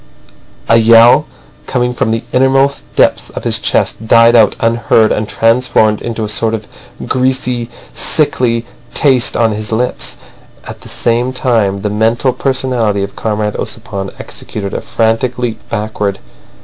[0.67, 1.27] A yell
[1.67, 6.27] coming from the innermost depths of his chest died out unheard and transformed into a
[6.27, 6.65] sort of
[7.05, 10.17] greasy, sickly taste on his lips.
[10.65, 16.17] At the same time the mental personality of Comrade Ossipon executed a frantic leap backward.